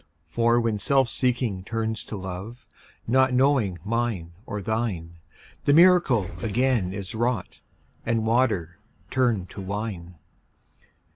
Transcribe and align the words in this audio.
For 0.29 0.59
when 0.59 0.79
self 0.79 1.09
seeking 1.09 1.63
turns 1.63 2.03
to 2.05 2.15
love, 2.17 2.65
Not 3.05 3.33
knowing 3.35 3.77
mine 3.85 4.33
nor 4.47 4.59
thine, 4.59 5.17
The 5.65 5.73
miracle 5.73 6.25
again 6.41 6.91
is 6.91 7.13
wrought, 7.13 7.61
And 8.03 8.25
water 8.25 8.79
turned 9.11 9.51
to 9.51 9.61
wine. 9.61 10.15